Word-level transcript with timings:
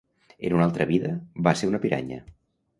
En 0.47 0.55
una 0.55 0.65
altre 0.69 0.87
vida, 0.93 1.13
va 1.49 1.55
ser 1.61 1.71
una 1.73 1.85
piranya. 1.87 2.21